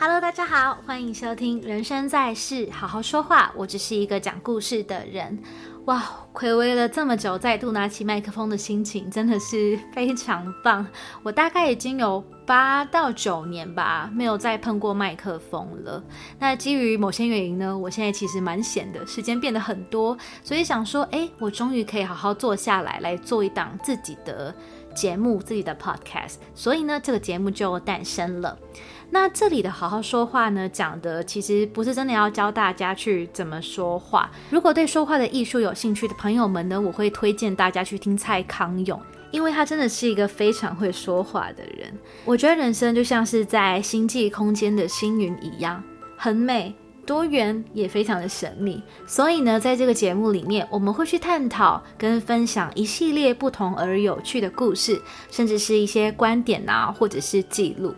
[0.00, 3.46] Hello，大家好，欢迎收听《人生在世，好好说话》。
[3.56, 5.36] 我只是一个讲故事的人。
[5.86, 6.00] 哇，
[6.32, 10.86] 暌违了这么久，再度拿起麦克风的心情真的是非常棒。
[11.24, 16.00] 我大概已经有八到九年吧，没有再碰过麦克风了。
[16.38, 24.54] 那基于某些原因呢，我现在其实蛮闲的，时间变得很多，所以想说，哎，我终于可以好好坐下来，来做一档自己的
[24.94, 26.34] 节目，自己的 podcast。
[26.54, 28.56] 所以呢，这个节目就诞生了。
[29.10, 34.30] 那这里的好好说话呢，讲的其实不是真的要教大家去怎么说话。
[34.50, 41.92] 如果对说话的艺术有兴趣的朋友们呢，我会推荐大家去听蔡康永，因为他真的是一个非常会说话的人。
[42.26, 45.82] 我觉得人生就像是在星际空间的星云一样，
[46.14, 46.74] 很美、
[47.06, 48.82] 多元，也非常的神秘。
[49.06, 57.94] 所以呢，在这个节目里面，我们会去探讨跟分享一系列不同而有趣的故事，甚至是一些观点啊，或者是记录。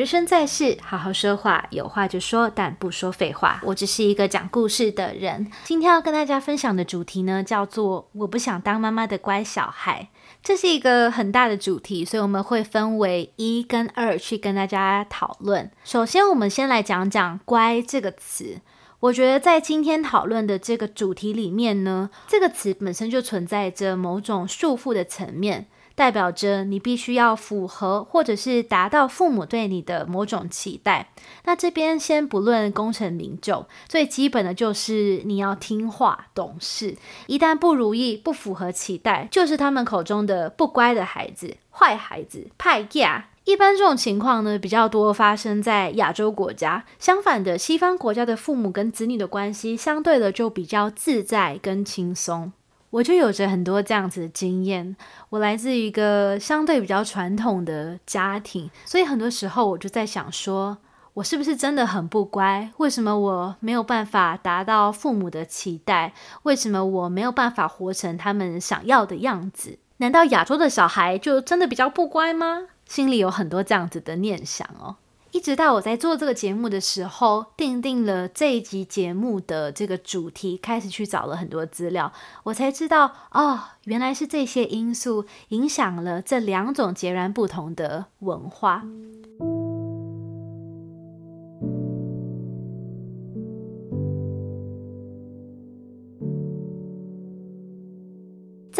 [0.00, 3.60] 人生在世，好好说话，有话就说，但不说废话。
[3.62, 5.52] 我只是一个讲故事的人。
[5.64, 10.08] 今天要跟大家分享的主题呢，叫做“我不想当妈妈的乖小孩”。
[10.42, 15.70] 这是一个很大的主题，所以我们会分为一跟二去跟大家讨论。
[15.84, 18.62] 首先，我们先来讲讲“乖”这个词。
[19.00, 25.66] 我觉得在今天讨论的这个主题里面呢，这个词本身就存在着某种束缚的层面。
[25.94, 31.10] 代表着你必须要符合，或者是达到父母对你的某种期待。
[31.44, 36.96] 那这边先不论功成名就，最基本的就是你要听话、懂事。
[37.26, 43.28] 一旦不如意、不符合期待，就是他们口中的不乖的孩子、坏孩子、派亚。
[43.44, 46.84] 一般这种情况呢，比较多发生在亚洲国家。
[46.98, 52.52] 相反的，西方国家的父母跟子女的关系，相对的就比较自在跟轻松。
[52.90, 54.96] 我就有着很多这样子的经验。
[55.30, 60.78] 我来自一个相对比较传统的家庭，所以很多时候我就在想，说
[61.14, 62.70] 我是不是真的很不乖？
[62.76, 66.12] 为什么我没有办法达到父母的期待？
[66.42, 69.78] 为什么我没有办法活成他们想要的样子？
[69.98, 72.68] 难道亚洲的小孩就真的比较不乖吗？
[72.86, 74.96] 心里有很多这样子的念想哦。
[75.32, 88.82] 一直到我在做这个节目的时候，定定了这一集节目的这个主题，开始去找了很多资料，我才知道，哦，原来是这些因素影响了这两种截然不同的文化。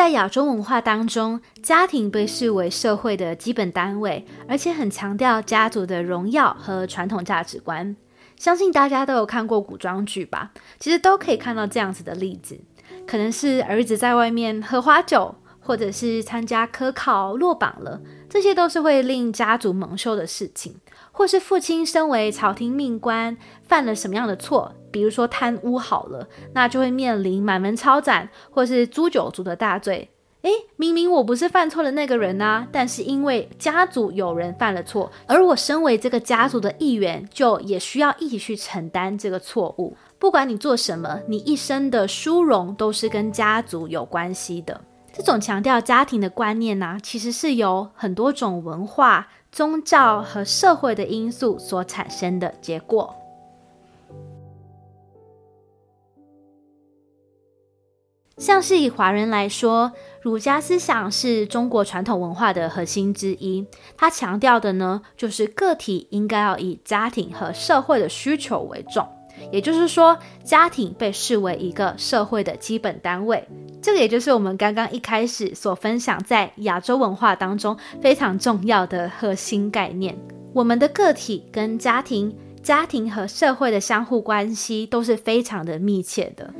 [0.00, 7.94] 在亚洲文化当中，家庭被视为社会的基本单位，而且很强调家族的荣耀和传统价值观。
[8.34, 10.52] 相信大家都有看过古装剧吧？
[10.78, 12.58] 其实都可以看到这样子的例子，
[13.06, 20.76] 可能是儿子在外面喝花酒，或者是参加科考落榜了，这些都是会令家族蒙羞的事情。
[21.20, 24.72] 或是父亲身为朝廷命官，犯了什么样的错？
[24.90, 30.08] 比如说贪污好了，那就会面临满门抄斩，或是诛九族的大罪。
[30.40, 39.94] 诶，明明我不是犯错的那个人啊，但是因为家族有人犯了错，而我身为这个家族的一员，就也需要一起去承担这个错误。
[40.18, 44.80] 不管你做什么，你一生的殊荣都是跟家族有关系的。
[45.12, 53.14] 这种强调家庭的观念呢，其实是由很多种文化、宗教和社会的因素所产生的结果。
[58.38, 63.66] 像是以华人来说，儒家思想是中国传统文化的核心之一。
[63.98, 69.06] 它强调的呢，就是个体应该要以家庭和社会的需求为重。
[69.50, 73.46] 也就是说，家庭被视为一个社会的基本单位。
[73.82, 80.16] 这个也就是我们刚刚一开始所分享在亚洲文化当中非常重要的核心概念。
[80.52, 86.52] 我们的个体跟家庭、家庭和社会的相互关系都是非常的密切的。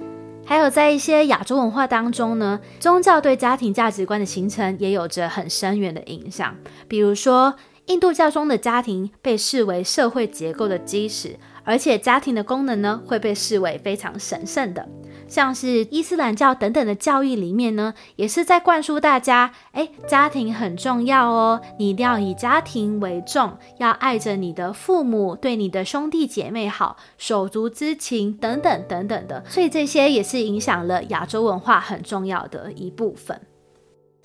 [0.46, 6.56] 还有在一些亚洲文化当中呢，宗教对家庭价值观的形成也有着很深远的影响。
[6.88, 7.54] 比如说，
[7.86, 11.36] 印度教中的家庭被视为社会结构的基石。
[11.70, 14.88] 而且家庭的功能呢，会被视为非常神圣的，
[15.28, 33.40] 像是伊斯兰教等等的教义里面呢，也是在灌输大家，哎，家庭很重要哦，你一定要以家庭为重，要爱着你的父母，对你的兄弟姐妹好，手足之情等等等等的，所以这些也是影响了亚洲文化很重要的一部分。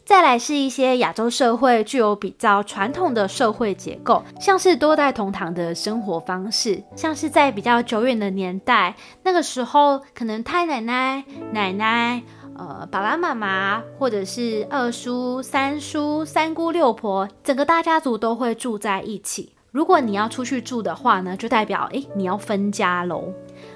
[0.06, 12.22] 再来是一些亚洲社会具有比较传统的社会结构，像是多代同堂的生活方式，像是在比较久远的年代，那个时候可能太奶奶、奶奶、
[12.56, 19.54] 呃爸爸妈妈，或者是二叔、三叔、三姑六婆，整个大家族都会住在一起。
[19.72, 23.34] 如果你要出去住的话呢，就代表诶你要分家喽。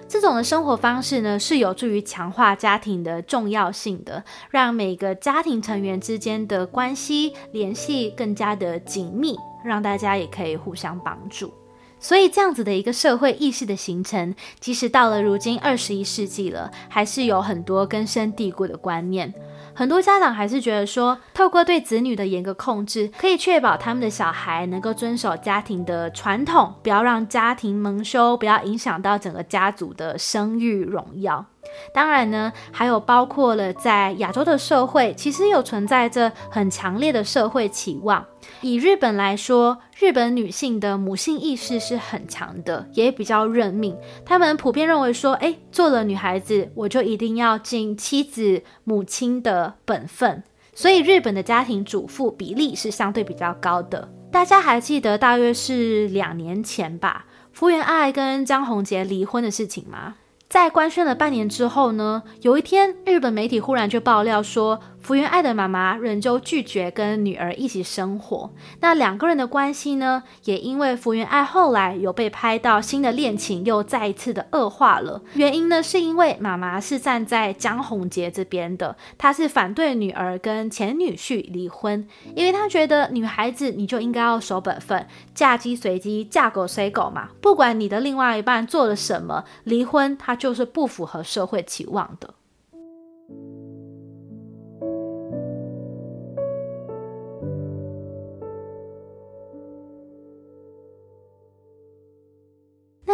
[0.09, 11.53] 这种的生活方式呢，是有助于强化家庭的重要性的，让每个家庭成员之间的关系联系更加的紧密，让大家也可以互相帮助。
[11.99, 19.31] 所以这样子的一个社会意识的形成，即使到了如今二十一世纪了，还是有很多根深蒂固的观念。
[19.79, 31.45] 很多家长还是觉得说，透过对子女的严格控制，可以确保他们的小孩能够遵守家庭的传统，不要让家庭蒙羞，不要影响到整个家族的声誉荣耀。
[31.93, 38.25] 当然呢，还有包括了在亚洲的社会，其实有存在着很强烈的社会期望。
[38.61, 43.95] 以日本来说，日本女性的母性意识是很强的，也比较认命。
[44.25, 50.43] 他们普遍认为说，哎，做了女孩子，我就一定要尽妻子、母亲的本分。
[50.73, 54.09] 所以，日本的家庭主妇比例是相对比较高的。
[54.31, 60.15] 大家还记得大约是两年前吧，福原爱跟江宏杰离婚的事情吗？
[60.49, 64.79] 在官宣了半年之后呢，有一天，日本媒体忽然就爆料说。
[65.01, 68.51] 福原爱的妈妈仍旧拒绝跟女儿一起生活。
[68.81, 75.21] 那两个人的关系呢，也因为福原爱后来有被拍到新的恋情，又再一次的恶化了。
[75.33, 87.29] 原因呢，是因为妈妈是站在江宏杰这边的，她是反对女儿跟前女婿离婚，因为她觉得女孩子你就应该要守本分，嫁鸡随鸡，嫁狗随狗嘛。
[87.41, 92.33] 不管你的另外一半做了什么，离婚他就是不符合社会期望的。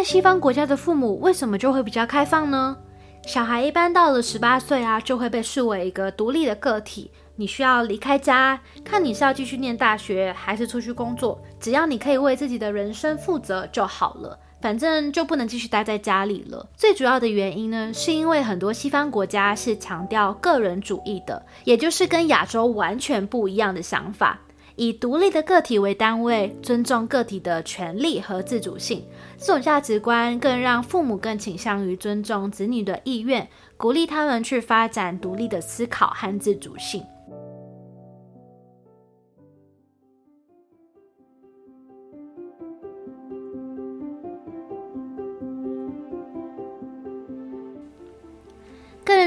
[0.06, 2.78] 西方国家的父母为什么就会比较开放呢？
[3.26, 16.70] 小孩一般到了十八岁啊，就会被视为一个独立的个体，你需要离开家，看你是要继续念大学还是出去工作，只要你可以为自己的人生负责就好了，反正就不能继续待在家里了。
[16.78, 24.40] 最主要的原因呢，是因为很多西方国家是强调个人主义的，也就是跟亚洲完全不一样的想法。
[24.76, 29.04] 以独立的个体为单位，尊重个体的权利和自主性，
[29.38, 37.02] 这种价值观更让父母更倾向于尊重子女的意愿，鼓励他们去发展独立的思考和自主性。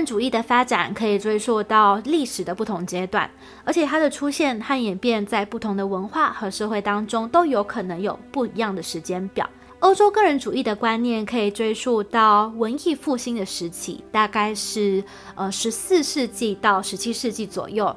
[0.09, 3.31] 主义的发展可以追溯到历史的不同阶段，
[3.63, 9.47] 而且它的出现和演变在不同的文化和社会当中都有可能有不一样的时间表。
[9.81, 17.95] 欧洲个人主义的观念可以追溯到文艺复兴的时期，大概是呃十四世纪到十七世纪左右。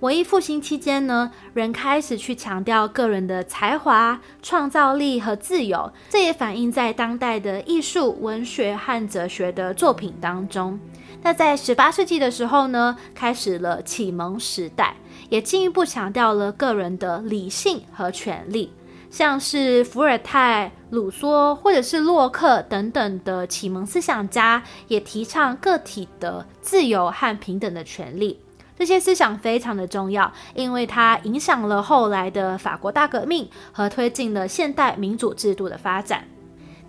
[0.00, 10.80] 文艺复兴期间呢，人开始去强调个人的才华、创造力和自由，这也反映在当代的艺术、文学和哲学的作品当中。
[11.22, 14.96] 那在十八世纪的时候呢，开始了启蒙时代，
[15.28, 18.72] 也进一步强调了个人的理性和权利。
[19.10, 28.40] 像是伏尔泰、鲁梭或者是洛克等等的启蒙思想家，也提倡个体的自由和平等的权利。
[28.80, 36.24] 这些思想非常的重要，因为它影响了后来的法国大革命和推进了现代民主制度的发展。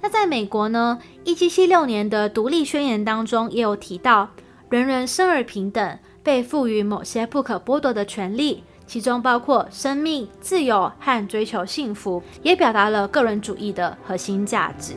[0.02, 1.00] 那在美国呢？
[1.26, 4.30] 一七七六年的独立宣言当中也有提到，
[4.70, 14.94] 人人生而平等，被赋予某些不可剥夺的权利，其中包括生命、自由和追求幸福，也表达了个人主义的核心价值。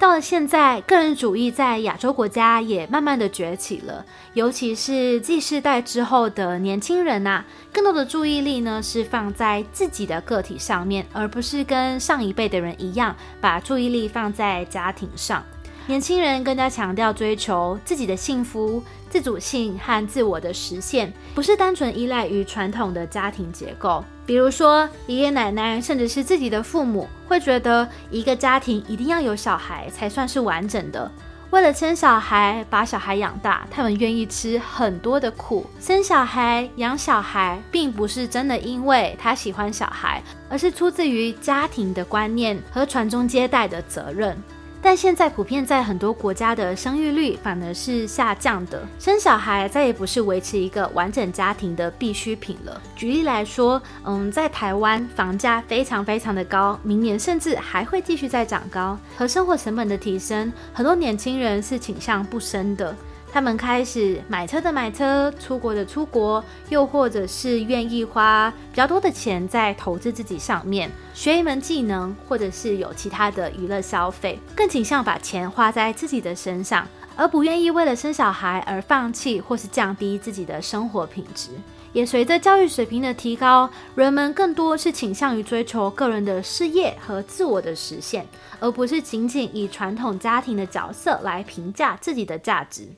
[0.00, 4.02] 到了现在，个人主义在亚洲国家也慢慢的崛起了，
[4.32, 15.44] 尤其是 Z 世代之后的年轻人呐，更多的注意力呢是放在自己的个体上面，而不是跟上一辈的人一样，把注意力放在家庭上。
[15.86, 24.02] 年轻人更加强调追求自己的幸福、自主性和自我的实现，不是单纯依赖于传统的家庭结构。
[24.30, 31.10] 比如说，爷爷奶奶甚至是自己的父母，会觉得一个家庭一定要有小孩才算是完整的。
[31.50, 35.66] 为了生小孩、把小孩养大，他们愿意吃很多的苦。
[35.80, 44.40] 生小孩、养小孩，并不是真的因为他喜欢小孩，而是出自于家庭的观念和传宗接代的责任。
[44.82, 52.80] 但现在普遍在很多国家的生育率反而是下降的，生小孩再也不是维持一个完整家庭的必需品了。
[52.96, 62.96] 举例来说，嗯，在台湾房价非常非常的高，明年甚至还会继续再涨高，和生活成本的提升，很多年轻人是倾向不生的。
[63.32, 81.50] 他们开始买车的买车，出国的出国，又或者是愿意花比较多的钱在投资自己上面，学一门技能，或者是有其他的娱乐消费，更倾向把钱花在自己的身上，而不愿意为了生小孩而放弃或是降低自己的生活品质。
[81.92, 88.26] 也随着教育水平的提高，人们更多是倾向于追求个人的事业和自我的实现，
[88.58, 92.88] 而不是仅仅以传统家庭的角色来评价自己的价值。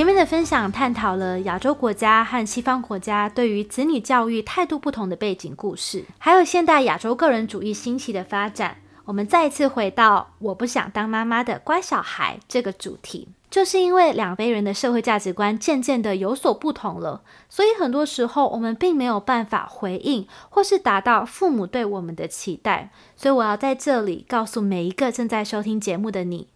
[0.00, 8.78] 前面的分享探讨了亚洲国家和西方国家对于子女教育态度不同的背景故事，还有现代亚洲个人主义兴起的发展。
[9.04, 22.88] 我们再一次回到“我不想当妈妈的乖小孩”这个主题，就是因为两辈人的社会价值观渐渐的有所不同了，所以很多时候我们并没有办法回应或是达到父母对我们的期待。
[23.16, 26.48] 所以我要在这里告诉每一个正在收听节目的你：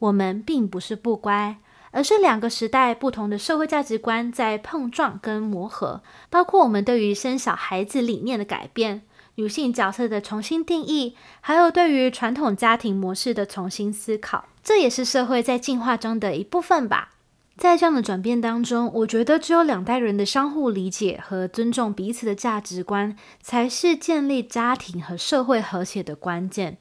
[0.00, 1.58] 我们并不是不乖。
[1.90, 9.02] 而是两个时代不同的社会价值观在碰撞跟磨合，包括我们对于生小孩子理念的改变、
[9.36, 17.10] 女性角色的重新定义，还有对于传统家庭模式的重新思考，这也是社会在进化中的一部分吧。
[17.56, 26.78] 在这样的转变当中，我觉得只有两代人的相互理解和尊重彼此的价值观，才是建立家庭和社会和谐的关键。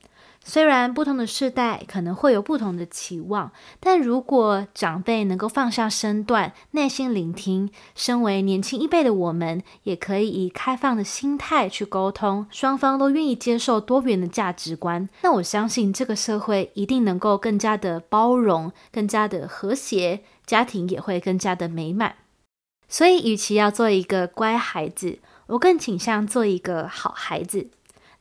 [0.49, 3.51] 虽然不同的世代可能会有不同的期望，
[3.81, 22.15] 但如果长辈能够放下身段，耐心聆听，身为年轻一辈的我们，也可以以开放的心态去沟通，双方都愿意接受多元的价值观，那我相信这个社会一定能够更加的包容，更加的和谐，家庭也会更加的美满。
[22.87, 27.67] 所以，与其要做一个乖孩子，我更倾向做一个好孩子。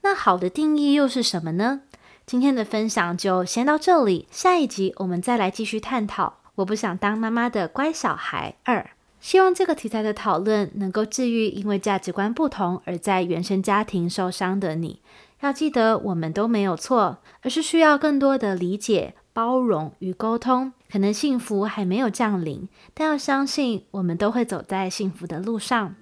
[0.03, 1.81] 那好的定义又是什么呢？
[2.27, 6.39] 今天的分享就先到这里，下一集我们再来继续探讨。
[6.57, 8.91] 我不想当妈妈的乖小孩二，
[9.21, 15.01] 希望这个题材的讨论能够治愈因为价值观不同而在原生家庭受伤的你。
[15.39, 20.73] 要记得，我们都没有错，而是需要更多的理解、包容与沟通。
[20.91, 25.95] 可能幸福还没有降临，但要相信，我们都会走在幸福的路上。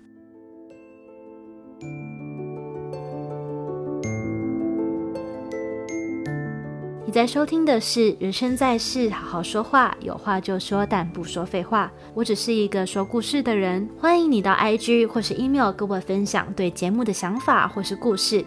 [7.15, 11.87] 在收听的是《人生在世，好好说话，有话就说，但不说废话》。
[12.13, 18.45] 我只是一个说故事的人，欢迎你到 IG 或是 email 跟我分享对节目的想法或是故事。